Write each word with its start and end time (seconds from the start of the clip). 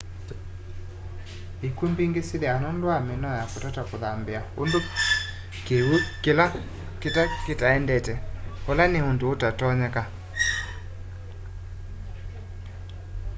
ikw'u 1.67 1.85
mbingi 1.91 2.21
syithiawa 2.27 2.59
nundu 2.63 2.85
wa 2.91 2.99
minoo 3.07 3.35
ya 3.39 3.45
kutata 3.51 3.81
kuthambia 3.89 4.39
undu 4.61 4.79
kiw'u 5.65 5.97
kita 7.49 7.65
endete 7.77 8.13
ula 8.71 8.83
nita 8.87 9.07
undu 9.11 9.25
utatonyeka 9.33 10.01